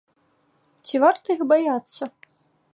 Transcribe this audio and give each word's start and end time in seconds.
Ці 0.87 0.95
варта 1.05 1.25
іх 1.37 1.41
баяцца? 1.53 2.03